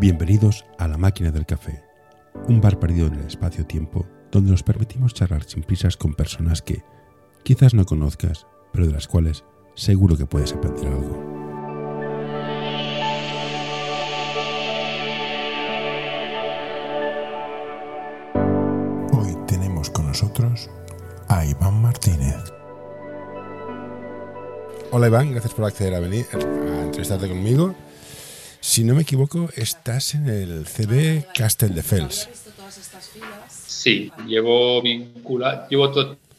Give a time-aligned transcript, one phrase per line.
[0.00, 1.82] Bienvenidos a La Máquina del Café,
[2.46, 6.84] un bar perdido en el espacio-tiempo donde nos permitimos charlar sin prisas con personas que
[7.42, 9.42] quizás no conozcas, pero de las cuales
[9.74, 11.18] seguro que puedes aprender algo.
[19.14, 20.70] Hoy tenemos con nosotros
[21.26, 22.36] a Iván Martínez.
[24.92, 27.74] Hola Iván, gracias por acceder a venir a entrevistarte conmigo.
[28.78, 32.28] Si no me equivoco, estás en el CB Castelldefels.
[33.48, 35.92] Sí, llevo vinculado, llevo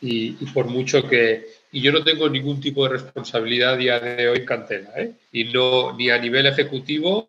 [0.00, 4.28] y, por mucho que, y yo no tengo ningún tipo de responsabilidad a día de
[4.28, 5.12] hoy en cantera, ¿eh?
[5.32, 7.28] y no ni a nivel ejecutivo,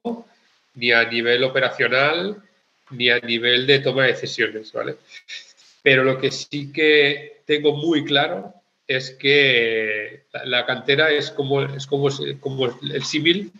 [0.76, 2.38] ni a nivel operacional,
[2.96, 4.96] ni a nivel de toma de decisiones, ¿vale?
[5.82, 8.54] Pero lo que sí que tengo muy claro
[8.88, 13.52] es que la cantera es como, es como, el símil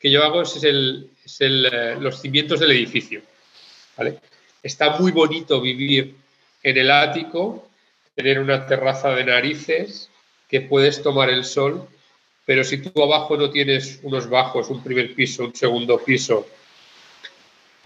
[0.00, 3.22] que yo hago, es, el, es el, eh, los cimientos del edificio,
[3.96, 4.18] ¿vale?
[4.62, 6.14] Está muy bonito vivir
[6.62, 7.68] en el ático,
[8.14, 10.10] tener una terraza de narices,
[10.48, 11.86] que puedes tomar el sol,
[12.44, 16.46] pero si tú abajo no tienes unos bajos, un primer piso, un segundo piso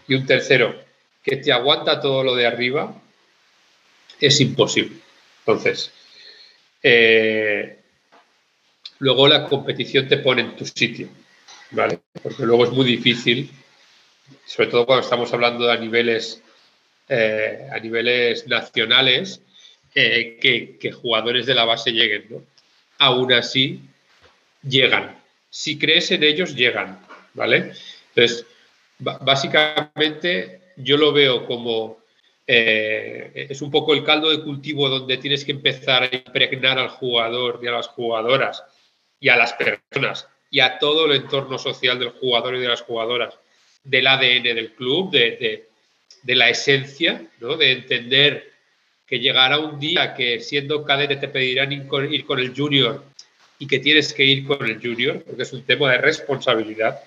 [0.07, 0.75] y un tercero,
[1.23, 2.95] que te aguanta todo lo de arriba,
[4.21, 4.97] es imposible.
[5.41, 5.93] Entonces,
[6.83, 7.79] eh,
[8.99, 11.09] luego la competición te pone en tu sitio,
[11.71, 12.01] ¿vale?
[12.23, 13.51] Porque luego es muy difícil,
[14.47, 16.43] sobre todo cuando estamos hablando a niveles,
[17.09, 19.41] eh, a niveles nacionales,
[19.95, 22.43] que, que, jugadores de la base lleguen, ¿no?
[22.99, 23.83] Aún así,
[24.63, 25.21] llegan.
[25.51, 26.99] Si crees en ellos, llegan,
[27.35, 27.73] ¿vale?
[28.15, 28.47] Entonces,
[28.99, 32.03] básicamente yo lo veo como
[32.47, 36.89] eh, es un poco el caldo de cultivo donde tienes que empezar a impregnar al
[36.89, 38.65] jugador y a las jugadoras
[39.21, 42.83] y a las personas y a todo el entorno social del jugador y de las
[42.83, 43.39] jugadoras,
[43.85, 45.69] del ADN del club, de,
[46.25, 47.57] la esencia, ¿no?
[47.57, 48.53] de entender
[49.07, 53.03] que llegará un día que siendo cadete te pedirán ir con, el junior
[53.59, 57.01] y que tienes que ir con el junior, porque es un tema de responsabilidad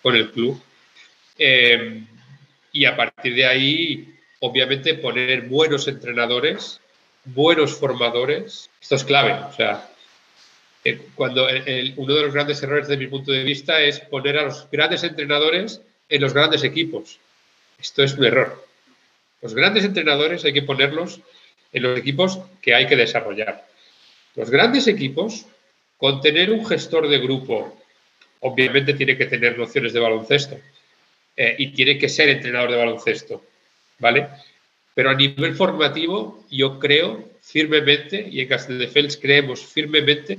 [0.00, 0.62] con el club.
[1.36, 2.02] Eh,
[2.72, 6.80] y a partir de ahí, obviamente, poner buenos entrenadores,
[7.24, 8.70] buenos formadores.
[8.80, 9.32] Esto es clave.
[9.32, 9.88] O sea,
[10.84, 11.46] eh, cuando
[11.96, 15.02] uno de los grandes errores de mi punto de vista es poner a los grandes
[15.04, 17.18] entrenadores en los grandes equipos.
[17.80, 18.66] Esto es un error.
[19.42, 21.20] Los grandes entrenadores hay que ponerlos
[21.72, 23.66] en los equipos que hay que desarrollar.
[24.36, 25.46] Los grandes equipos,
[25.96, 27.76] con tener un gestor de grupo,
[28.40, 30.58] obviamente tiene que tener nociones de baloncesto,
[31.36, 33.44] eh, y tiene que ser entrenador de baloncesto,
[33.98, 34.28] ¿vale?
[34.94, 40.38] Pero a nivel formativo, yo creo firmemente, y en Castelldefels creemos firmemente,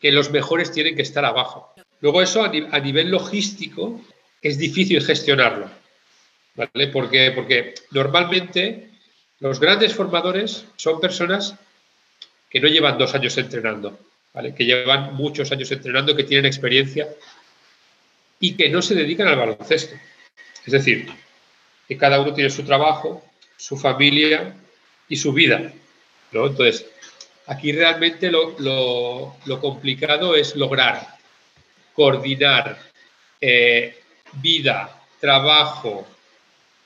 [0.00, 1.72] que los mejores tienen que estar abajo.
[2.00, 4.00] Luego eso a, nivel logístico
[4.40, 5.70] es difícil gestionarlo,
[6.54, 6.88] ¿vale?
[6.88, 8.88] Porque, porque normalmente
[9.40, 11.54] los grandes formadores son personas
[12.48, 13.98] que no llevan dos años entrenando,
[14.32, 14.54] ¿vale?
[14.54, 17.06] Que llevan muchos años entrenando, que tienen experiencia
[18.40, 19.94] y que no se dedican al baloncesto.
[20.64, 21.08] Es decir,
[21.86, 23.22] que cada uno tiene su trabajo,
[23.56, 24.56] su familia
[25.08, 25.72] y su vida.
[26.32, 26.46] ¿no?
[26.46, 26.86] Entonces,
[27.46, 31.06] aquí realmente lo, complicado es lograr
[31.94, 32.78] coordinar
[33.40, 34.00] eh,
[34.34, 36.06] vida, trabajo,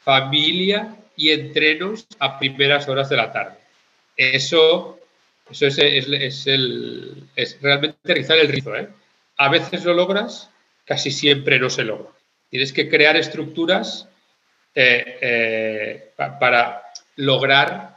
[0.03, 3.59] familia y entrenos a primeras horas de la tarde.
[4.17, 4.99] Eso,
[5.51, 8.75] eso es, es, el, es realmente realizar el rizo.
[8.75, 8.89] ¿eh?
[9.37, 10.51] A veces lo logras
[10.85, 12.11] casi siempre no se logra.
[12.51, 14.09] Tienes que crear estructuras
[14.75, 16.83] eh, eh, para
[17.17, 17.97] lograr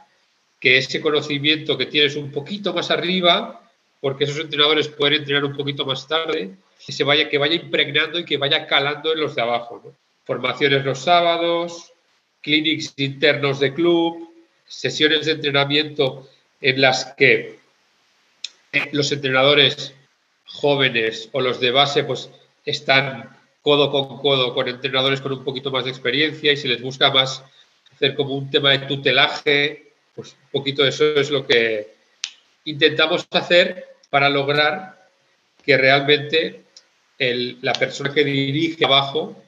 [0.60, 3.58] que ese conocimiento que tienes un poquito más arriba
[4.00, 6.50] porque esos entrenadores pueden entrenar un poquito más tarde,
[6.84, 9.94] que, se vaya, que vaya impregnando y que vaya calando en los de abajo.
[10.24, 11.92] Formaciones los sábados,
[12.40, 14.32] clinics internos de club,
[14.66, 16.28] sesiones de entrenamiento
[16.60, 17.58] en las que
[18.92, 19.94] los entrenadores
[20.44, 22.30] jóvenes o los de base pues
[22.70, 23.30] están
[23.62, 27.10] codo con codo con entrenadores con un poquito más de experiencia y si les busca
[27.10, 27.42] más
[27.92, 31.94] hacer como un tema de tutelaje, pues un poquito eso es lo que
[32.64, 35.08] intentamos hacer para lograr
[35.64, 36.62] que realmente
[37.18, 39.42] la persona que dirige abajo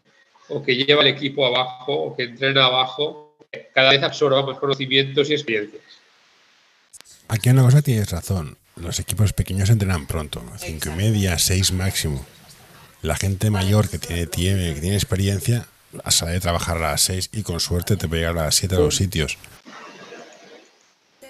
[0.49, 3.37] o que lleva el equipo abajo o que entrena abajo
[3.75, 5.83] cada vez absorba más conocimientos y experiencias.
[7.29, 8.57] Aquí una cosa tienes razón.
[8.77, 12.25] Los equipos pequeños entrenan pronto, cinco y media, seis máximo.
[13.03, 15.67] La gente mayor que tiene, tiene, que tiene experiencia
[16.09, 18.77] sale de trabajar a las seis y con suerte te puede llegar a las siete
[18.77, 19.39] a los sitios.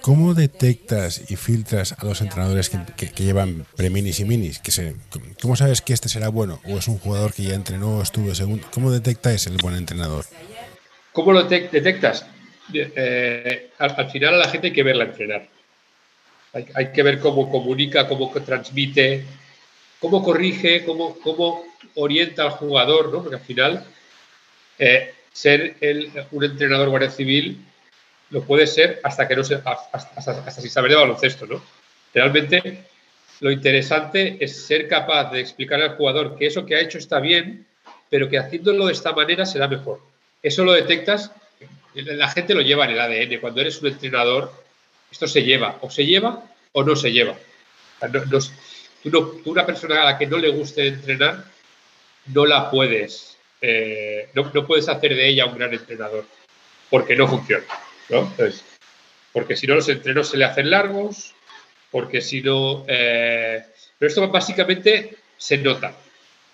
[0.01, 4.59] ¿Cómo detectas y filtras a los entrenadores que, llevan preminis y minis?
[4.59, 4.95] Que
[5.43, 6.61] ¿Cómo sabes que este será bueno?
[6.65, 8.67] ¿O es un jugador que ya entrenó, estuvo segundo?
[8.73, 10.25] ¿Cómo detectas el buen entrenador?
[11.13, 12.25] ¿Cómo lo detectas?
[12.73, 15.47] Eh, al, final a la gente hay que verla entrenar.
[16.53, 19.25] Hay, que ver cómo comunica, cómo transmite,
[20.01, 21.65] cómo corrige, cómo, cómo
[21.95, 23.23] orienta al jugador, ¿no?
[23.23, 23.85] Porque al final
[24.79, 25.77] eh, ser
[26.33, 27.65] un entrenador guardia civil
[28.31, 31.63] lo puede ser hasta que no se, hasta, hasta, sin saber de baloncesto, ¿no?
[32.15, 32.85] Realmente
[33.41, 37.21] lo interesante es ser capaz de explicar al jugador que eso que ha hecho está
[37.21, 37.67] bien,
[38.09, 40.01] pero que haciéndolo de esta manera será mejor.
[40.43, 41.33] Eso lo detectas,
[41.95, 43.41] la gente lo lleva en el ADN.
[43.41, 44.53] Cuando eres un entrenador,
[45.11, 46.43] esto se lleva, o se lleva
[46.73, 47.37] o no se lleva.
[49.09, 51.45] Tú, una persona a la que no le guste entrenar,
[52.27, 56.27] no la puedes, eh, no, no puedes hacer de ella un gran entrenador,
[56.91, 57.65] porque no funciona.
[59.33, 61.35] porque si no los entrenos se le hacen largos,
[61.91, 62.85] porque si no...
[62.89, 63.65] Eh,
[63.99, 65.95] pero esto básicamente se nota,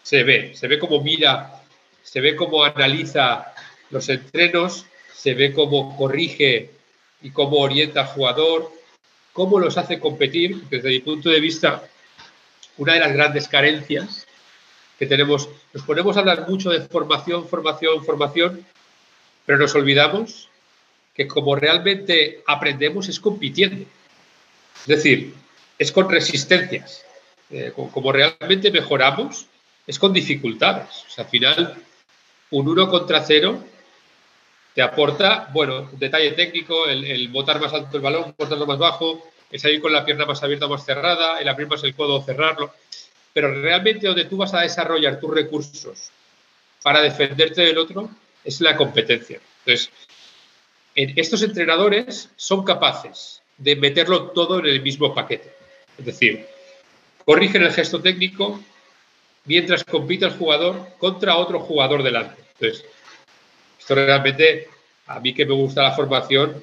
[0.03, 1.63] se ve, se ve como mira,
[2.03, 3.53] se ve como analiza
[3.91, 6.71] los entrenos, se ve cómo corrige
[7.23, 8.71] y cómo orienta al jugador,
[9.33, 10.63] cómo los hace competir.
[10.69, 11.89] Desde mi punto de vista,
[12.79, 14.27] una de las grandes carencias
[14.99, 18.67] que tenemos, nos ponemos a hablar mucho de formación, formación, formación,
[19.45, 20.49] pero nos olvidamos
[21.15, 23.87] que como realmente aprendemos es compitiendo.
[24.81, 25.35] Es decir,
[25.79, 27.05] es con resistencias.
[27.51, 29.47] Eh, como realmente mejoramos
[29.87, 31.05] es con dificultades.
[31.17, 31.77] Al final,
[32.51, 33.63] un 1 contra 0
[34.75, 39.61] te aporta, bueno, detalle técnico, el, botar más alto el balón, botarlo más bajo, el
[39.61, 42.23] salir con la pierna más abierta o más cerrada, el abrir más el codo o
[42.23, 42.73] cerrarlo.
[43.33, 46.11] Pero realmente donde tú vas a desarrollar tus recursos
[46.83, 48.09] para defenderte del otro
[48.45, 49.41] es la competencia.
[49.65, 49.91] Entonces,
[50.95, 55.53] estos entrenadores son capaces de meterlo todo en el mismo paquete.
[55.99, 56.47] Es decir,
[57.25, 58.61] corrigen el gesto técnico
[59.45, 62.43] mientras compite el jugador contra otro jugador delante.
[62.59, 62.85] Entonces,
[63.79, 64.69] esto realmente,
[65.07, 66.61] a mí que me gusta la formación,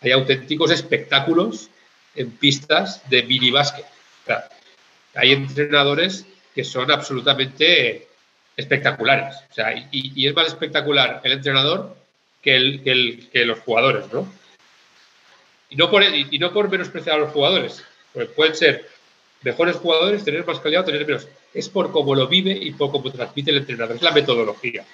[0.00, 1.70] hay auténticos espectáculos
[2.14, 3.86] en pistas de mini básquet.
[5.14, 8.08] hay entrenadores que son absolutamente
[8.56, 9.36] espectaculares.
[9.92, 11.96] y, es más espectacular el entrenador
[12.42, 14.30] que, los jugadores, ¿no?
[15.70, 18.88] Y no, por, menospreciar a los jugadores, porque pueden ser
[19.42, 21.28] mejores jugadores, tener más calidad o tener menos.
[21.52, 23.96] Es por cómo lo vive y por cómo transmite el entrenador.
[23.96, 24.84] Es la metodología.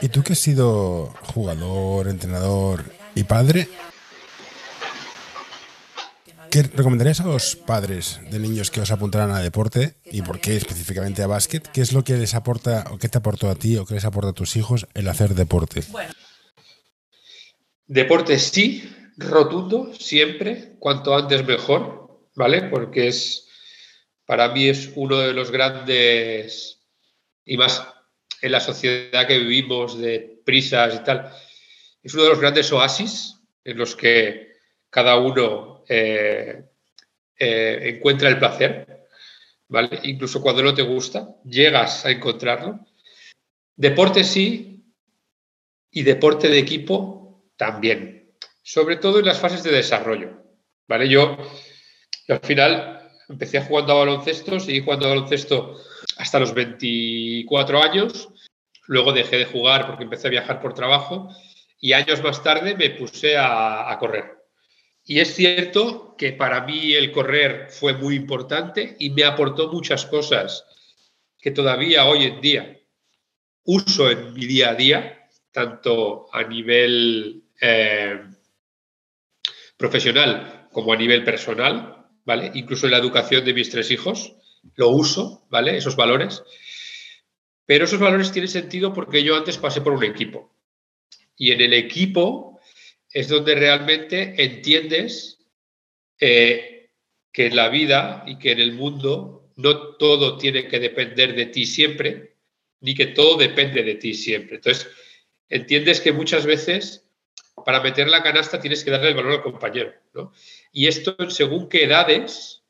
[0.00, 3.68] ¿Y tú que has sido jugador, entrenador y padre?
[6.50, 10.56] ¿Qué recomendarías a los padres de niños que os apuntaran a deporte y por qué
[10.56, 11.66] específicamente a básquet?
[11.66, 14.04] ¿Qué es lo que les aporta o qué te aportó a ti o qué les
[14.04, 15.82] aporta a tus hijos el hacer deporte?
[17.86, 22.62] Deporte sí, rotundo, siempre, cuanto antes mejor, ¿vale?
[22.62, 23.48] Porque es,
[24.24, 26.78] para mí es uno de los grandes,
[27.44, 27.82] y más
[28.42, 31.32] en la sociedad que vivimos de prisas y tal,
[32.04, 34.52] es uno de los grandes oasis en los que
[34.90, 36.62] cada uno eh,
[37.38, 39.06] eh, encuentra el placer,
[39.68, 39.98] ¿vale?
[40.04, 42.80] Incluso cuando no te gusta, llegas a encontrarlo.
[43.74, 44.84] Deporte sí
[45.90, 50.44] y deporte de equipo también, sobre todo en las fases de desarrollo,
[50.86, 51.08] ¿vale?
[51.08, 51.38] Yo,
[52.28, 55.80] al final empecé jugando a baloncesto, seguí jugando a baloncesto
[56.18, 58.28] hasta los 24 años,
[58.86, 61.30] luego dejé de jugar porque empecé a viajar por trabajo
[61.84, 64.38] y años más tarde me puse a correr.
[65.04, 70.06] Y es cierto que para mí el correr fue muy importante y me aportó muchas
[70.06, 70.64] cosas
[71.38, 72.80] que todavía hoy en día
[73.64, 78.18] uso en mi día a día, tanto a nivel eh,
[79.76, 82.06] profesional como a nivel personal.
[82.24, 82.50] ¿vale?
[82.54, 84.36] Incluso en la educación de mis tres hijos,
[84.76, 85.76] lo uso, ¿vale?
[85.76, 86.42] Esos valores.
[87.66, 90.50] Pero esos valores tienen sentido porque yo antes pasé por un equipo.
[91.36, 92.60] Y en el equipo
[93.10, 95.38] es donde realmente entiendes
[96.20, 96.90] eh,
[97.32, 101.46] que en la vida y que en el mundo no todo tiene que depender de
[101.46, 102.36] ti siempre,
[102.80, 104.56] ni que todo depende de ti siempre.
[104.56, 104.88] Entonces,
[105.48, 107.04] entiendes que muchas veces
[107.64, 109.92] para meter la canasta tienes que darle el valor al compañero.
[110.72, 112.62] Y esto, según qué edades,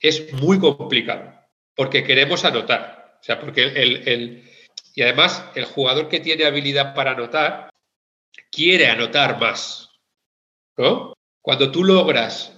[0.00, 1.32] es muy complicado,
[1.74, 3.18] porque queremos anotar.
[3.20, 4.44] O sea, porque el,
[4.94, 7.69] y además el jugador que tiene habilidad para anotar
[8.50, 9.90] quiere anotar más.
[10.76, 11.14] ¿no?
[11.40, 12.52] Cuando tú logras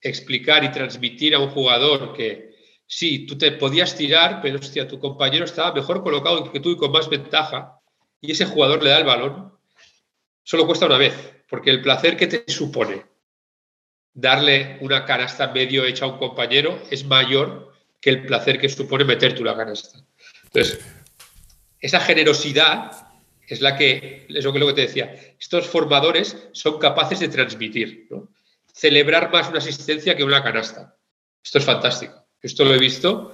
[0.00, 2.54] explicar y transmitir a un jugador que
[2.86, 6.76] sí, tú te podías tirar, pero hostia, tu compañero estaba mejor colocado que tú y
[6.76, 7.80] con más ventaja,
[8.20, 9.52] y ese jugador le da el balón,
[10.42, 11.14] solo cuesta una vez,
[11.48, 13.06] porque el placer que te supone
[14.12, 19.04] darle una canasta medio hecha a un compañero es mayor que el placer que supone
[19.04, 20.00] meter tú la canasta.
[20.44, 20.84] Entonces,
[21.80, 23.07] esa generosidad
[23.48, 28.08] es la que, es lo que te decía, estos formadores son capaces de transmitir,
[28.72, 30.96] celebrar más una asistencia que una canasta.
[31.42, 32.26] Esto es fantástico.
[32.42, 33.32] Esto lo he visto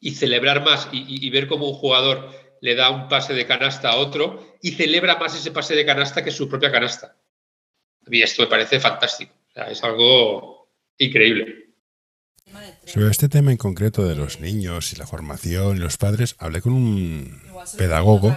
[0.00, 2.30] y celebrar más y, ver cómo un jugador
[2.60, 6.24] le da un pase de canasta a otro y celebra más ese pase de canasta
[6.24, 7.16] que su propia canasta.
[8.06, 9.32] A mí esto me parece fantástico.
[9.54, 10.68] es algo
[10.98, 11.68] increíble.
[12.86, 16.62] Sobre este tema en concreto de los niños y la formación y los padres, hablé
[16.62, 17.40] con un
[17.76, 18.36] pedagogo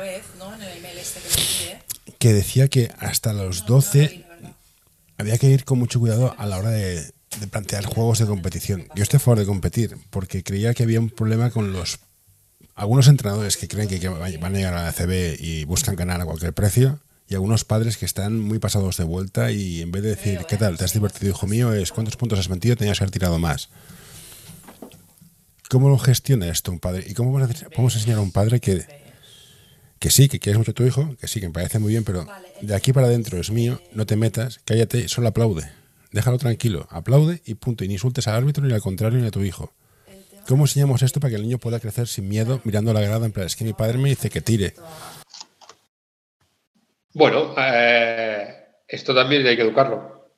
[2.20, 4.25] que decía que hasta los 12
[5.18, 7.13] había que ir con mucho cuidado a la hora de,
[7.50, 8.88] plantear juegos de competición.
[8.96, 12.00] Yo estoy a favor de competir porque creía que había un problema con los
[12.75, 16.25] algunos entrenadores que creen que van a llegar a la CB y buscan ganar a
[16.25, 20.10] cualquier precio y algunos padres que están muy pasados de vuelta y en vez de
[20.10, 20.77] decir, ¿qué tal?
[20.77, 21.72] ¿Te has divertido, hijo mío?
[21.74, 23.70] Es cuántos puntos has metido, tenías que haber tirado más.
[25.70, 27.06] ¿Cómo lo gestiona esto un padre?
[27.08, 28.86] ¿Y cómo vamos a enseñar a un padre que,
[30.01, 32.03] que sí, que quieres mucho a tu hijo, que sí, que me parece muy bien,
[32.03, 32.25] pero
[32.60, 35.72] de aquí para adentro es mío, no te metas, cállate, solo aplaude.
[36.12, 37.86] Déjalo tranquilo, aplaude y punto.
[37.86, 39.72] Y ni insultes al árbitro ni al contrario ni a tu hijo.
[40.48, 43.31] ¿Cómo enseñamos esto para que el niño pueda crecer sin miedo mirando la grada en
[43.31, 44.74] plan, es que mi padre me dice que tire?
[47.13, 48.55] Bueno, eh,
[48.88, 50.34] esto también hay que educarlo.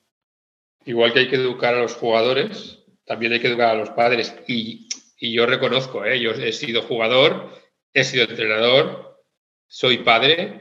[0.84, 4.34] Igual que hay que educar a los jugadores, también hay que educar a los padres.
[4.46, 4.88] Y
[5.24, 6.20] y yo reconozco, ¿eh?
[6.20, 7.48] yo he sido jugador,
[7.94, 9.13] he sido entrenador,
[9.74, 10.60] soy padre,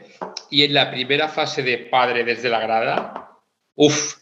[0.50, 3.38] y en la primera fase de padre desde la grada,
[3.75, 4.15] uff,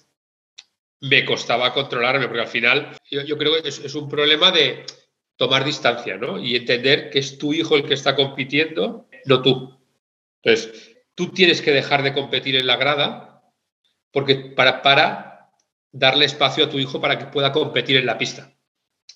[0.99, 4.85] me costaba controlarme, porque al final yo, creo que es, un problema de
[5.37, 6.37] tomar distancia, ¿no?
[6.37, 9.79] Y entender que es tu hijo el que está compitiendo, no tú.
[10.43, 13.43] Entonces, tú tienes que dejar de competir en la grada
[14.11, 15.53] porque para, para
[15.93, 18.53] darle espacio a tu hijo para que pueda competir en la pista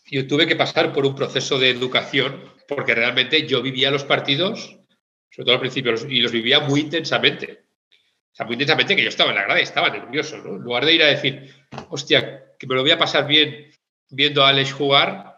[0.05, 4.77] yo tuve que pasar por un proceso de educación porque realmente yo vivía los partidos,
[5.35, 7.65] sobre todo al principio, y los vivía muy intensamente.
[8.31, 10.55] O sea, muy intensamente que yo estaba en la grada y estaba nervioso, ¿no?
[10.55, 11.53] En lugar de ir a decir,
[11.89, 13.69] hostia, que me lo voy a pasar bien
[14.09, 15.35] viendo a Alex jugar,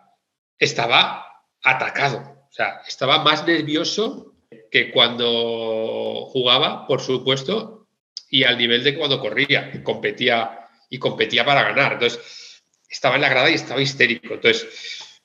[0.60, 2.20] estaba atacado.
[2.48, 4.36] O sea, estaba más nervioso
[4.70, 7.88] que cuando jugaba, por supuesto,
[8.30, 11.94] y al nivel de cuando corría, competía y competía para ganar.
[11.94, 14.36] Entonces, estaba en la grada y estaba histérico.
[14.36, 15.22] Entonces,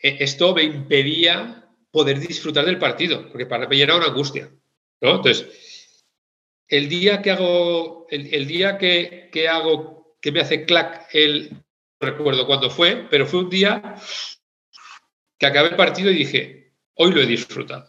[0.00, 1.65] e, esto me impedía
[1.96, 4.50] poder disfrutar del partido, porque para mí era una angustia.
[5.00, 6.04] Entonces,
[6.68, 11.52] el día que hago, el, día que, hago, que me hace clac, el,
[11.98, 13.94] no recuerdo cuándo fue, pero fue un día
[15.38, 17.88] que acabé el partido y dije, hoy lo he disfrutado.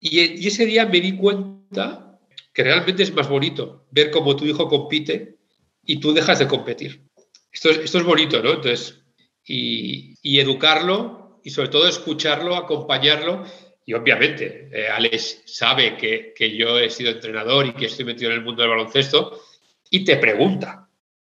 [0.00, 2.18] Y, y ese día me di cuenta
[2.52, 5.38] que realmente es más bonito ver cómo tu hijo compite
[5.84, 7.04] y tú dejas de competir.
[7.52, 8.54] Esto es, esto es bonito, ¿no?
[8.54, 9.04] Entonces,
[9.48, 13.44] y, educarlo y sobre todo escucharlo, acompañarlo.
[13.84, 18.30] Y obviamente, eh, Alex sabe que, que, yo he sido entrenador y que estoy metido
[18.30, 19.42] en el mundo del baloncesto
[19.90, 20.88] y te pregunta,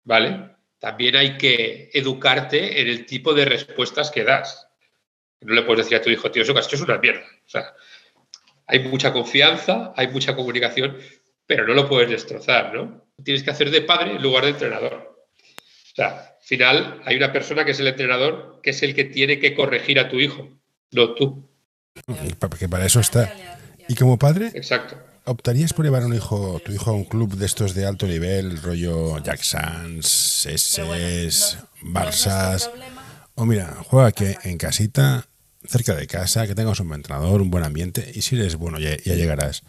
[0.05, 0.57] ¿vale?
[0.78, 4.69] También hay que educarte en el tipo de respuestas que das.
[5.40, 7.26] No le puedes decir a tu hijo, tío, eso que es una mierda.
[7.47, 7.75] O sea,
[8.67, 10.99] hay mucha confianza, hay mucha comunicación,
[11.47, 13.09] pero no lo puedes destrozar, ¿no?
[13.23, 15.08] Tienes que hacer de padre en lugar de entrenador
[15.99, 19.38] sea, al final hay una persona que es el entrenador, que es el que tiene
[19.38, 20.49] que corregir a tu hijo,
[20.93, 21.49] no tú.
[22.38, 23.33] Porque para eso está.
[23.88, 24.50] ¿Y como padre?
[24.55, 24.97] Exacto.
[25.25, 28.07] ¿Optarías por llevar a un hijo, tu hijo a un club de estos de alto
[28.07, 32.71] nivel, rollo Jacksons, SS, Barças?
[33.35, 35.26] O mira, juega que en casita,
[35.67, 38.78] cerca de casa, que tengas un buen entrenador, un buen ambiente, y si eres bueno,
[38.78, 39.64] ya, ya llegarás.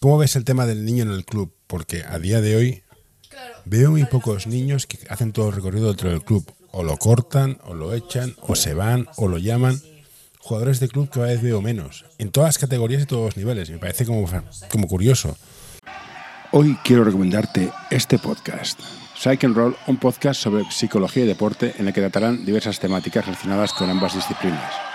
[0.00, 1.54] ¿Cómo ves el tema del niño en el club?
[1.68, 2.82] Porque a día de hoy
[3.64, 6.44] Veo muy pocos niños que hacen todo el recorrido dentro del club.
[6.72, 9.80] O lo cortan, o lo echan, o se van, o lo llaman.
[10.40, 12.04] Jugadores de club que cada vez veo menos.
[12.18, 13.70] En todas las categorías y todos los niveles.
[13.70, 14.28] Me parece como,
[14.70, 15.36] como curioso.
[16.50, 18.80] Hoy quiero recomendarte este podcast.
[19.16, 23.24] Psych and Roll, un podcast sobre psicología y deporte en el que tratarán diversas temáticas
[23.24, 24.91] relacionadas con ambas disciplinas.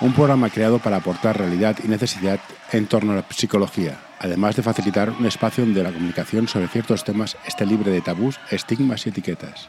[0.00, 2.40] Un programa creado para aportar realidad y necesidad
[2.72, 7.04] en torno a la psicología, además de facilitar un espacio donde la comunicación sobre ciertos
[7.04, 9.68] temas esté libre de tabús, estigmas y etiquetas.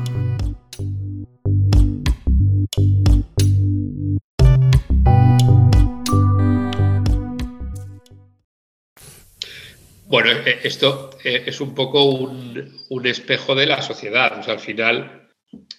[10.11, 14.43] Bueno, eh, esto eh, es un poco un, espejo de la sociedad.
[14.45, 15.29] Al final,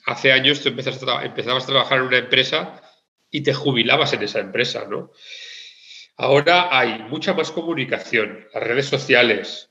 [0.07, 2.81] hace años tú empezabas a trabajar en una empresa
[3.31, 5.13] y te jubilabas en esa empresa, ¿no?
[6.17, 9.71] Ahora hay mucha más comunicación, las redes sociales,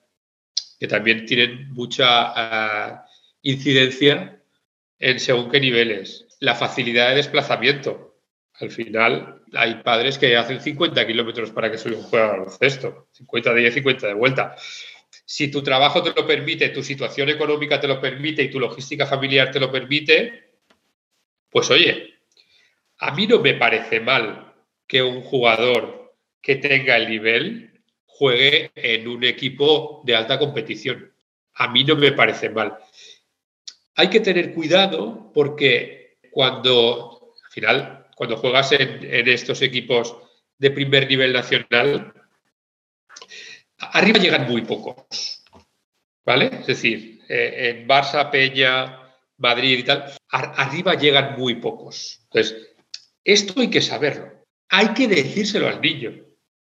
[0.79, 2.97] que también tienen mucha eh,
[3.41, 4.43] incidencia
[4.99, 8.10] en según qué niveles, la facilidad de desplazamiento.
[8.61, 13.07] Al final hay padres que hacen 50 kilómetros para que su hijo juegue al baloncesto,
[13.11, 14.55] 50 de ida y 50 de vuelta.
[15.25, 19.05] Si tu trabajo te lo permite, tu situación económica te lo permite y tu logística
[19.05, 20.51] familiar te lo permite,
[21.49, 22.15] pues oye,
[22.99, 24.53] a mí no me parece mal
[24.87, 31.11] que un jugador que tenga el nivel juegue en un equipo de alta competición.
[31.55, 32.77] A mí no me parece mal.
[33.95, 40.15] Hay que tener cuidado porque cuando, al final, cuando juegas en, estos equipos
[40.59, 42.13] de primer nivel nacional,
[43.79, 45.43] arriba llegan muy pocos.
[46.23, 46.51] ¿Vale?
[46.59, 52.19] Es decir, eh, en Barça, Peña, Madrid y tal, arriba llegan muy pocos.
[52.25, 52.75] Entonces,
[53.23, 54.45] esto hay que saberlo.
[54.69, 56.23] Hay que decírselo al niño.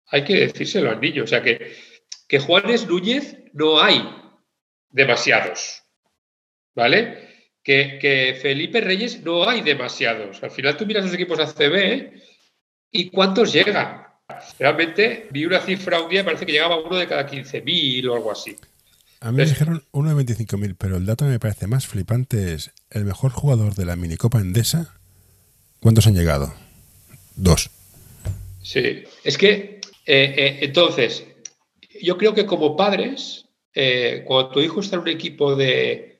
[0.09, 1.23] Hay que decírselo al niño.
[1.23, 1.75] O sea que,
[2.27, 4.07] que Juanes Núñez no hay
[4.91, 5.81] demasiados.
[6.75, 7.30] ¿Vale?
[7.63, 10.41] Que, Felipe Reyes no hay demasiados.
[10.43, 12.11] Al final tú miras los equipos ACB
[12.91, 14.03] y ¿cuántos llegan?
[14.59, 18.31] Realmente vi una cifra un día, parece que llegaba uno de cada 15.000 o algo
[18.31, 18.55] así.
[19.19, 22.53] A mí me dijeron uno de 25.000, pero el dato que me parece más flipante
[22.53, 24.95] es el mejor jugador de la minicopa endesa.
[25.79, 26.53] ¿Cuántos han llegado?
[27.35, 27.69] Dos.
[28.63, 31.25] Sí, es que eh, eh, entonces,
[32.01, 36.10] yo creo que como padres, eh, cuando tu hijo está en un equipo de,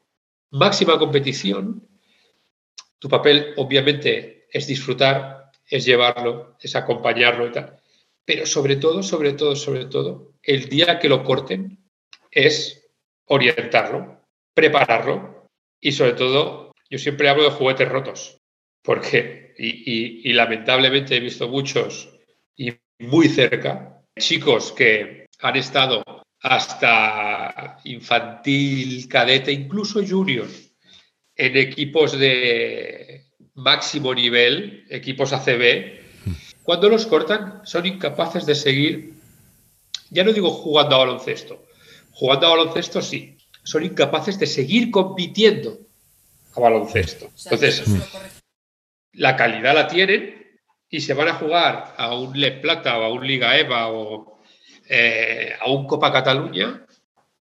[0.52, 1.88] máxima competición,
[3.00, 7.78] tu papel obviamente es disfrutar, es llevarlo, es acompañarlo y tal.
[8.26, 11.80] Pero sobre todo, sobre todo, sobre todo, el día que lo corten
[12.30, 12.90] es
[13.26, 14.22] orientarlo,
[14.54, 15.48] prepararlo
[15.80, 18.38] y sobre todo, yo siempre hablo de juguetes rotos,
[18.84, 22.10] porque, y, y lamentablemente he visto muchos
[22.56, 26.04] y muy cerca, chicos que han estado
[26.42, 30.48] hasta infantil, cadete, incluso junior,
[31.36, 36.02] en equipos de máximo nivel, equipos ACB,
[36.64, 39.14] cuando los cortan son incapaces de seguir,
[40.10, 41.66] ya no digo jugando a baloncesto,
[42.12, 45.78] jugando a baloncesto sí, son incapaces de seguir compitiendo
[46.56, 47.30] a baloncesto.
[47.44, 47.84] Entonces,
[49.14, 53.14] la calidad la tienen y se van a jugar a un Le Plata o a
[53.14, 54.31] un Liga EVA o
[54.94, 56.86] eh, a un Copa Cataluña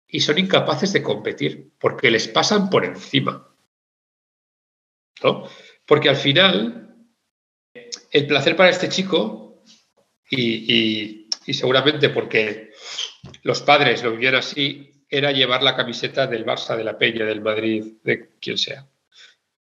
[0.08, 3.54] y son incapaces de competir porque les pasan por encima.
[5.84, 6.96] Porque al final,
[8.10, 9.62] el placer para este chico,
[10.30, 12.72] y, seguramente porque
[13.42, 17.42] los padres lo vivían así, era llevar la camiseta del Barça, de la Peña, del
[17.42, 18.88] Madrid, de quien sea.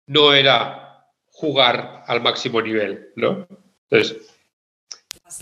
[0.07, 3.47] No era jugar al máximo nivel, ¿no?
[3.89, 4.30] Entonces,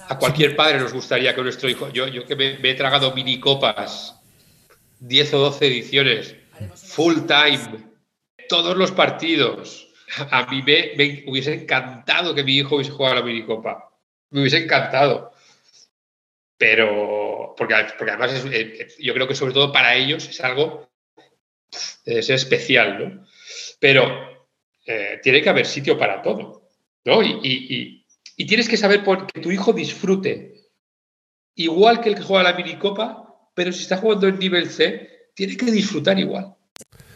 [0.08, 3.40] a cualquier padre nos gustaría que nuestro hijo, yo, yo que me, he tragado mini
[3.40, 4.20] copas,
[5.00, 6.36] 10 o 12 ediciones,
[6.76, 7.90] full time,
[8.48, 9.88] todos los partidos.
[10.32, 13.92] A mí me, hubiese encantado que mi hijo hubiese jugado a la minicopa.
[14.32, 15.32] Me hubiese encantado.
[16.58, 20.90] Pero, porque, porque además eh, yo creo que sobre todo para ellos es algo
[22.06, 23.26] es especial, ¿no?
[23.80, 24.50] Pero
[24.86, 26.68] eh, tiene que haber sitio para todo,
[27.06, 27.22] ¿no?
[27.22, 27.99] y
[28.46, 30.72] tienes que saber que tu hijo disfrute.
[31.56, 35.58] Igual que el que juega la minicopa, pero si está jugando en nivel C, tiene
[35.58, 36.56] que disfrutar igual.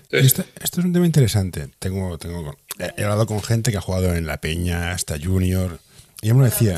[0.10, 1.70] esto, es un tema interesante.
[1.80, 5.80] Tengo, tengo, he hablado con gente que ha jugado en la Peña, hasta Junior,
[6.22, 6.78] Y me decía,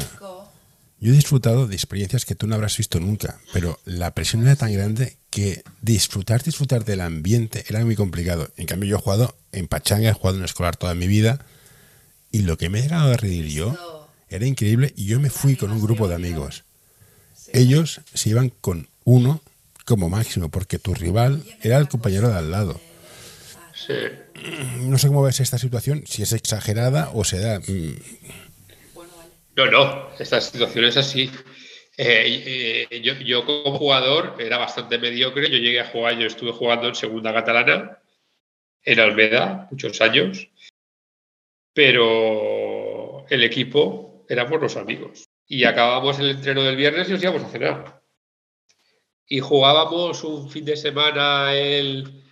[0.99, 4.55] yo he disfrutado de experiencias que tú no habrás visto nunca, pero la presión era
[4.55, 8.51] tan grande que disfrutar, disfrutar del ambiente era muy complicado.
[8.57, 11.45] En cambio, yo he jugado en Pachanga, he jugado en escolar toda mi vida,
[12.31, 13.94] y lo que me he llegado a reír yo
[14.29, 16.63] era increíble, y yo me fui con un grupo de amigos.
[17.53, 19.41] Ellos se iban con uno
[19.85, 22.79] como máximo, porque tu rival era el compañero de al lado.
[24.81, 27.59] No sé cómo ves esta situación, si es exagerada o se da.
[27.59, 27.95] Mm.
[29.55, 31.31] No, no, esta situación es así.
[31.97, 35.49] Eh, eh, yo, como jugador era bastante mediocre.
[35.49, 37.99] Yo llegué a jugar, yo estuve jugando en segunda catalana,
[38.83, 40.49] en Almeda, muchos años.
[41.73, 45.29] Pero el equipo éramos los amigos.
[45.47, 48.01] Y acabamos el entreno del viernes y nos íbamos a cenar.
[49.27, 52.23] Y jugábamos un fin de semana el,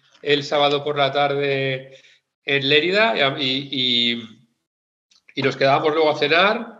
[0.44, 1.98] sábado por la tarde
[2.46, 4.22] en Lérida y,
[5.36, 6.80] y nos quedábamos luego a cenar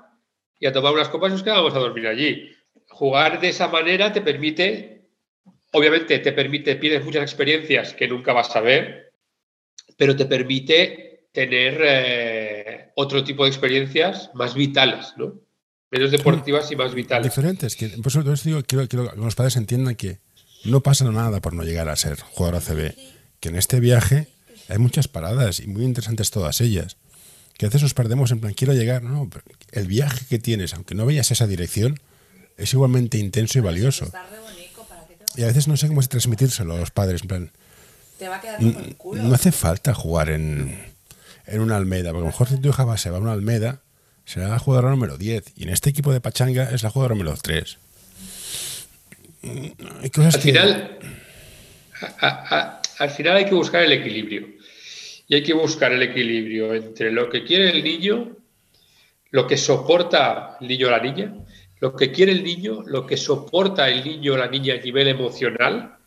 [0.60, 2.54] y a tomar unas copas y nos quedábamos a dormir allí
[2.94, 5.10] jugar de esa manera te permite,
[5.72, 9.14] obviamente te permite, pides muchas experiencias que nunca vas a ver,
[9.98, 15.34] pero te permite tener eh, otro tipo de experiencias más vitales, ¿no?
[15.92, 17.36] Menos deportivas y más vitales.
[17.36, 17.76] Diferentes.
[17.76, 20.20] Que, por eso digo, quiero, quiero que los padres entiendan que
[20.64, 22.96] no pasa nada por no llegar a ser jugador ACB.
[23.40, 24.28] Que en este viaje
[24.70, 26.98] hay muchas paradas y muy interesantes todas ellas.
[27.58, 29.30] Que a veces nos perdemos en plan, quiero llegar, no,
[29.72, 32.00] el viaje que tienes, aunque no vayas esa dirección,
[32.58, 34.12] es igualmente intenso y valioso.
[35.36, 37.22] Y a veces no sé cómo transmitírselo a los padres.
[37.22, 37.52] En plan,
[39.14, 40.93] No hace falta jugar en,
[41.46, 43.82] en una Almeda, porque a lo mejor si tu hija se va a una Almeda,
[44.26, 45.54] será la jugadora número 10.
[45.58, 47.78] Y en este equipo de Pachanga es la jugadora número 3.
[50.18, 51.00] al, final,
[53.00, 54.48] al final hay que buscar el equilibrio.
[55.28, 58.36] Y hay que buscar el equilibrio entre lo que quiere el niño,
[59.32, 61.34] lo que soporta el niño o la niña,
[61.80, 65.08] lo que quiere el niño, lo que soporta el niño o la niña a nivel
[65.08, 65.98] emocional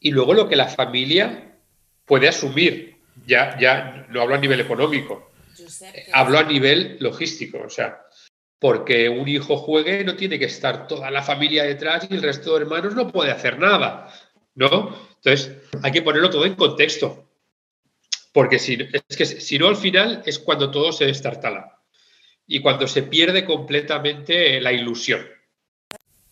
[0.00, 1.54] y luego lo que la familia
[2.06, 2.96] puede asumir.
[3.26, 5.30] Ya, ya no hablo a nivel económico,
[6.12, 7.58] hablo a nivel logístico.
[7.64, 8.00] O sea,
[8.58, 12.54] porque un hijo juegue no tiene que estar toda la familia detrás y el resto
[12.54, 14.12] de hermanos no puede hacer nada.
[14.54, 14.96] ¿No?
[15.16, 15.52] Entonces,
[15.82, 17.30] hay que ponerlo todo en contexto.
[18.32, 18.78] Porque si,
[19.08, 21.80] es que si no, al final es cuando todo se destartala
[22.46, 25.26] y cuando se pierde completamente la ilusión.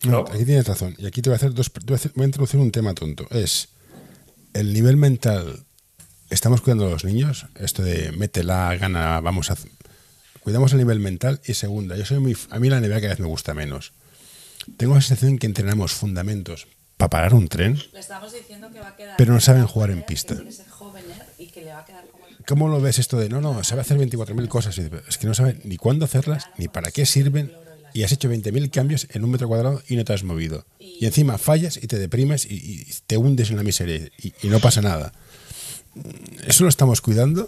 [0.03, 0.95] No, aquí tienes razón.
[0.97, 1.71] Y aquí te voy a hacer dos.
[1.85, 3.27] Voy a, introducir un tema tonto.
[3.31, 3.69] Es
[4.53, 5.65] el nivel mental.
[6.29, 7.47] ¿Estamos cuidando a los niños?
[7.55, 9.57] Esto de métela, gana, vamos a.
[10.41, 11.41] Cuidamos el nivel mental.
[11.45, 12.37] Y segunda, yo soy muy.
[12.51, 13.93] A mí la NBA cada vez me gusta menos.
[14.77, 17.79] Tengo la sensación que entrenamos fundamentos para parar un tren.
[19.17, 20.35] pero no saben jugar en pista.
[22.47, 24.77] ¿Cómo lo ves esto de, no, no, sabe hacer 24.000 cosas?
[24.77, 27.53] Es que no sabe ni cuándo hacerlas, ni para qué sirven,
[27.93, 30.65] y has hecho 20.000 cambios en un metro cuadrado y no te has movido.
[30.79, 34.81] Y encima fallas y te deprimes y, te hundes en la miseria y, no pasa
[34.81, 35.13] nada.
[36.45, 37.47] ¿Eso lo estamos cuidando?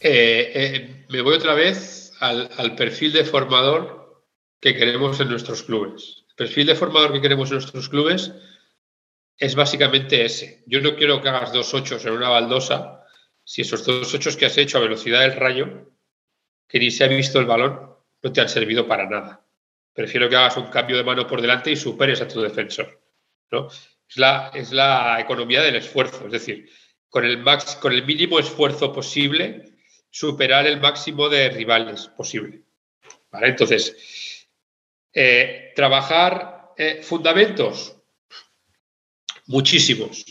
[0.00, 4.24] Eh, eh, me voy otra vez al, perfil de formador
[4.60, 6.24] que queremos en nuestros clubes.
[6.28, 8.32] El perfil de formador que queremos en nuestros clubes
[9.36, 10.62] es básicamente ese.
[10.66, 13.04] Yo no quiero que hagas dos ochos en una baldosa
[13.44, 15.92] si esos dos ochos que has hecho a velocidad del rayo,
[16.66, 19.46] que ni se ha visto el balón, no te han servido para nada.
[19.92, 23.00] Prefiero que hagas un cambio de mano por delante y superes a tu defensor.
[23.50, 23.68] ¿no?
[23.68, 26.70] Es, la, es la economía del esfuerzo, es decir,
[27.14, 27.44] con el,
[27.80, 29.66] con el mínimo esfuerzo posible,
[30.10, 32.62] superar el máximo de rivales posible.
[33.30, 33.50] ¿Vale?
[33.50, 34.48] Entonces,
[35.12, 37.94] eh, trabajar eh, fundamentos,
[39.46, 40.24] muchísimos.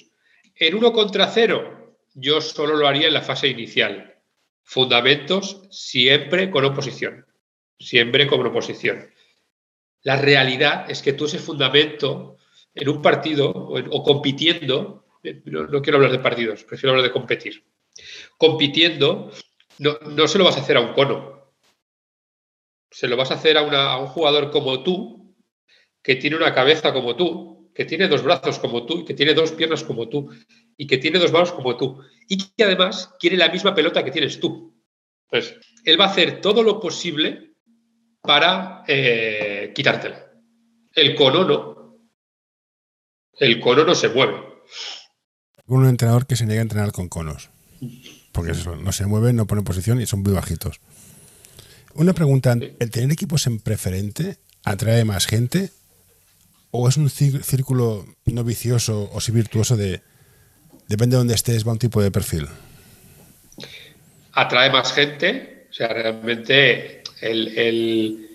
[0.55, 4.21] En uno contra cero, yo solo lo haría en la fase inicial.
[4.61, 7.25] Fundamentos siempre con oposición.
[7.79, 9.09] Siempre con oposición.
[10.01, 12.39] La realidad es que tú ese fundamento
[12.75, 15.02] en un partido o, compitiendo,
[15.45, 17.63] no, quiero hablar de partidos, prefiero hablar de competir.
[18.37, 19.31] Compitiendo,
[19.79, 21.53] no, se lo vas a hacer a un cono.
[22.91, 25.35] Se lo vas a hacer a, un jugador como tú,
[26.01, 29.51] que tiene una cabeza como tú, que tiene dos brazos como tú, que tiene dos
[29.51, 30.29] piernas como tú,
[30.77, 34.11] y que tiene dos manos como tú y que además quiere la misma pelota que
[34.11, 34.73] tienes tú.
[35.29, 37.55] Entonces, él va a hacer todo lo posible
[38.21, 40.31] para eh, quitártela.
[40.93, 41.99] El cono no.
[43.33, 44.61] El cono no se mueve.
[45.67, 47.49] Un entrenador que se niega a entrenar con conos.
[48.31, 50.79] Porque eso, no se mueve, no pone posición y son muy bajitos.
[51.93, 55.71] Una pregunta, ¿el tener equipos en preferente atrae más gente?
[56.71, 60.01] ¿O es un círculo no vicioso o sí virtuoso de
[60.87, 62.47] depende de dónde estés, va un tipo de perfil.
[64.33, 68.27] Atrae más gente, o sea, realmente el,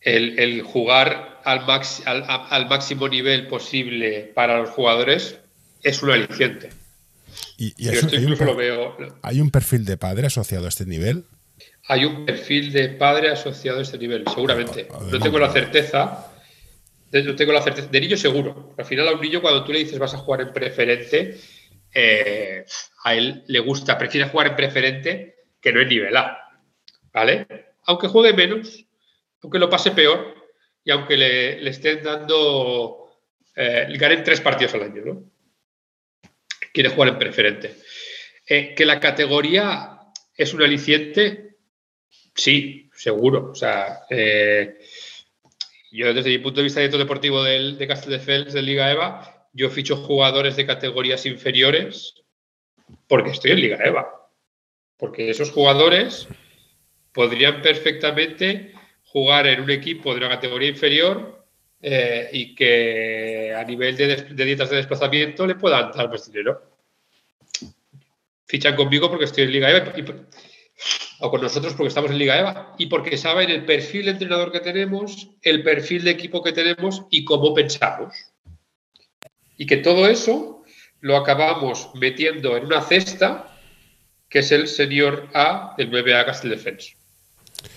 [0.00, 5.39] el, jugar al, al, máximo nivel posible para los jugadores
[5.82, 6.70] es un aliciente.
[7.56, 7.98] ¿Y, hay,
[9.40, 11.24] un, perfil de padre asociado a este nivel?
[11.88, 14.88] Hay un perfil de padre asociado a este nivel, seguramente.
[15.10, 16.32] No tengo la certeza.
[17.12, 17.88] No tengo la certeza.
[17.88, 18.74] De niño seguro.
[18.78, 21.38] Al final a un niño cuando tú le dices vas a jugar en preferente,
[21.94, 22.64] eh,
[23.04, 26.38] a él le gusta, prefiere jugar en preferente que no en nivel A.
[27.12, 27.46] ¿Vale?
[27.84, 28.86] Aunque juegue menos,
[29.42, 30.34] aunque lo pase peor
[30.84, 33.10] y aunque le, estén dando,
[33.54, 35.24] eh, ganen tres partidos al año, ¿no?
[36.72, 37.76] Quiere jugar en preferente.
[38.46, 40.00] Eh, que la categoría
[40.36, 41.56] es un aliciente,
[42.34, 43.50] sí, seguro.
[43.52, 44.78] O sea, eh,
[45.92, 49.70] yo desde mi punto de vista de deportivo del, de Castelldefels, de Liga EVA, yo
[49.70, 52.14] ficho jugadores de categorías inferiores
[53.08, 54.08] porque estoy en Liga EVA.
[54.96, 56.28] Porque esos jugadores
[57.12, 58.72] podrían perfectamente
[59.04, 61.39] jugar en un equipo de una categoría inferior
[61.82, 66.62] eh, y que a nivel de, dietas de desplazamiento le puedan dar más dinero.
[68.46, 69.94] Fichan conmigo porque estoy en Liga EVA
[71.20, 74.52] o con nosotros porque estamos en Liga EVA y porque saben el perfil de entrenador
[74.52, 78.14] que tenemos, el perfil de equipo que tenemos y cómo pensamos.
[79.56, 80.64] Y que todo eso
[81.00, 83.58] lo acabamos metiendo en una cesta
[84.28, 86.96] que es el señor A del 9A Castelldefels.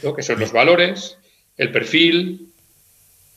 [0.02, 0.14] ¿no?
[0.14, 1.18] Que son los valores,
[1.58, 2.53] el perfil,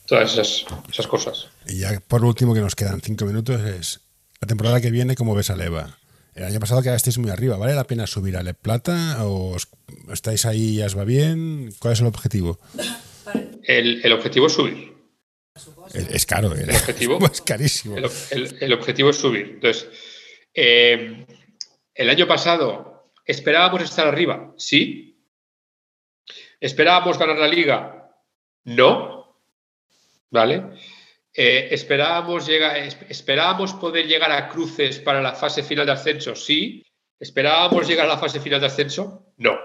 [0.07, 1.49] todas esas, esas, cosas.
[1.67, 4.01] Y ya por último, que nos quedan cinco minutos, es
[4.41, 5.99] la temporada que viene, ¿cómo ves a Leva?
[6.33, 9.25] El año pasado quedasteis muy arriba, ¿vale la pena subir a Le Plata?
[9.25, 9.57] ¿O
[10.11, 11.73] estáis ahí y os va bien?
[11.79, 12.59] ¿Cuál es el objetivo?
[13.63, 14.95] El, el objetivo es subir.
[15.93, 17.97] Es, caro, el, objetivo es carísimo.
[17.97, 19.51] El, objetivo es subir.
[19.55, 19.87] Entonces,
[20.53, 21.25] eh,
[21.95, 25.07] el año pasado esperábamos estar arriba, sí,
[26.59, 28.11] ¿Esperábamos ganar la liga?
[28.63, 29.16] No.
[30.29, 30.63] ¿Vale?
[31.33, 32.49] Eh, ¿esperábamos,
[33.09, 36.35] ¿Esperábamos poder llegar a cruces para la fase final de ascenso?
[36.35, 36.83] Sí.
[37.19, 39.33] ¿Esperábamos llegar a la fase final de ascenso?
[39.37, 39.57] No.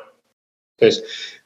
[0.77, 1.43] Entonces,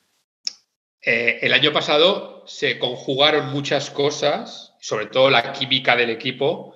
[1.01, 6.75] eh, el año pasado se conjugaron muchas cosas, sobre todo la química del equipo,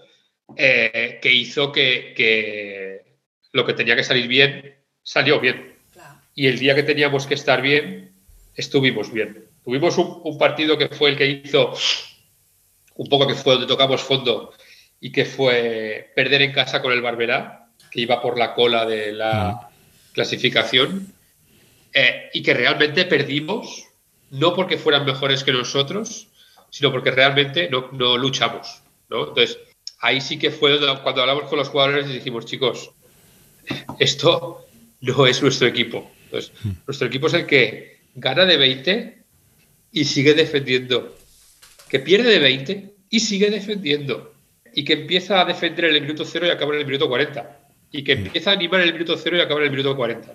[0.57, 3.05] eh, que hizo que,
[3.53, 5.77] lo que tenía que salir bien salió bien.
[6.35, 8.15] Y el día que teníamos que estar bien,
[8.55, 9.49] estuvimos bien.
[9.65, 11.75] Tuvimos un, partido que fue el que hizo
[12.97, 14.53] un poco que fue donde tocamos fondo
[15.01, 19.13] y que fue perder en casa con el Barberá, que iba por la cola de
[19.13, 19.71] la
[20.13, 21.13] clasificación,
[21.93, 23.85] eh, y que realmente perdimos,
[24.31, 26.29] no porque fueran mejores que nosotros,
[26.71, 28.83] sino porque realmente no, luchamos.
[29.11, 29.59] Entonces,
[30.01, 32.93] ahí sí que fue cuando hablamos con los jugadores y dijimos, chicos,
[33.99, 34.67] esto
[35.01, 36.11] no es nuestro equipo.
[36.27, 36.53] Entonces,
[36.87, 39.23] nuestro equipo es el que gana de 20
[39.93, 41.17] y sigue defendiendo.
[41.91, 44.33] Que pierde de 20 y sigue defendiendo.
[44.73, 47.59] Y que empieza a defender en el minuto 0 y acaba en el minuto 40.
[47.93, 50.33] Y que empieza a animar en el minuto 0 y acaba en el minuto 40.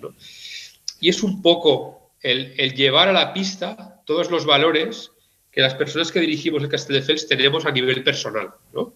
[1.00, 5.10] Y es un poco el, llevar a la pista todos los valores
[5.50, 8.50] que las personas que dirigimos el Castelldefels tenemos a nivel personal.
[8.74, 8.94] No,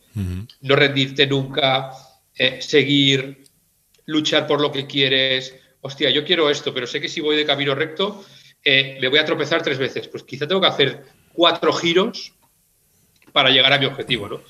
[0.60, 1.90] no rendirte nunca,
[2.36, 3.44] eh, seguir,
[4.04, 5.54] luchar por lo que quieres.
[5.80, 8.22] Hostia, yo quiero esto, pero sé que si voy de camino recto,
[8.62, 10.08] eh, me voy a tropezar tres veces.
[10.08, 12.34] Pues quizá tengo que hacer cuatro giros
[13.32, 14.40] para llegar a mi objetivo, ¿no?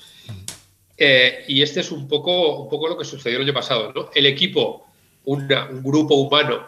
[0.97, 4.09] Eh, y este es un poco, un poco lo que sucedió el año pasado, ¿no?
[4.13, 4.87] El equipo,
[5.25, 5.47] un
[5.81, 6.67] grupo humano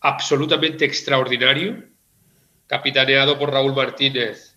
[0.00, 1.84] absolutamente extraordinario,
[2.66, 4.56] capitaneado por Raúl Martínez,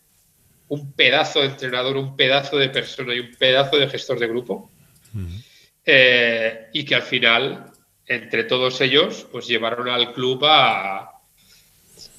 [0.68, 4.72] un pedazo de entrenador, un pedazo de persona y un pedazo de gestor de grupo,
[5.86, 7.72] eh, y que al final,
[8.08, 11.12] entre todos ellos, pues llevaron al club a,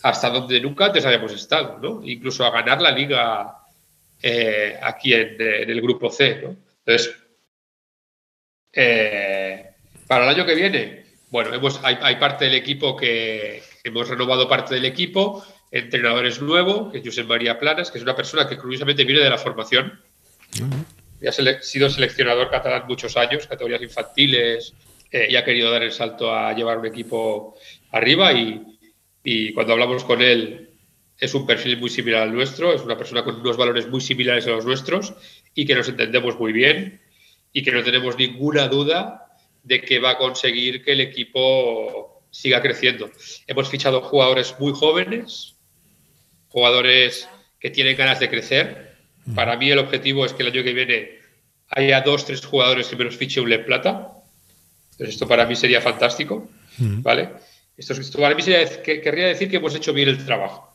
[0.03, 2.01] hasta donde nunca antes habíamos estado, ¿no?
[2.05, 3.56] Incluso a ganar la liga
[4.29, 6.57] eh, aquí en, el grupo C, ¿no?
[6.85, 7.15] Entonces,
[8.73, 9.71] eh,
[10.09, 14.75] para el año que viene, bueno, hemos, hay, parte del equipo que hemos renovado parte
[14.75, 18.59] del equipo, entrenador es nuevo, que es José María Planas, que es una persona que
[18.59, 20.01] curiosamente viene de la formación.
[21.25, 24.75] ha sido seleccionador catalán muchos años, categorías infantiles,
[25.13, 27.57] eh, y ha querido dar el salto a llevar un equipo
[27.93, 28.77] arriba y,
[29.23, 30.66] y cuando hablamos con él
[31.19, 34.47] es un perfil muy similar al nuestro, es una persona con unos valores muy similares
[34.47, 35.15] a los nuestros
[35.55, 37.01] y que nos entendemos muy bien
[37.53, 39.27] y que no tenemos ninguna duda
[39.63, 43.11] de que va a conseguir que el equipo siga creciendo.
[43.47, 45.57] Hemos fichado jugadores muy jóvenes,
[46.49, 48.97] jugadores que tienen ganas de crecer.
[49.35, 51.19] Para mí el objetivo es que el año que viene
[51.69, 54.13] haya dos, tres jugadores que menos fiche un Le Plata.
[54.99, 56.49] esto para mí sería fantástico,
[56.79, 57.31] ¿vale?
[57.77, 60.66] Esto, esto para mí que, querría decir que hemos hecho bien el trabajo.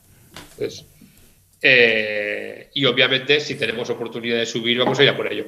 [1.60, 5.46] Eh, y obviamente, si tenemos oportunidad de subir, vamos a ir a por ello.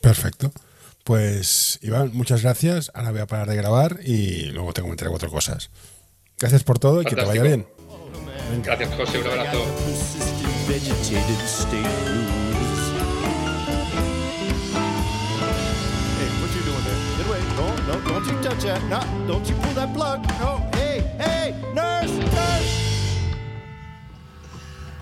[0.00, 0.52] Perfecto.
[1.04, 2.90] Pues, Iván, muchas gracias.
[2.94, 5.70] Ahora voy a parar de grabar y luego te comentaré cuatro cosas.
[6.38, 7.66] Gracias por todo y que te vaya bien.
[8.62, 9.18] Gracias, José.
[9.18, 9.64] Un abrazo.
[17.86, 18.82] No, don't you touch that.
[18.90, 20.26] No, don't you pull that plug.
[20.40, 22.85] No, hey, hey, nurse, nurse.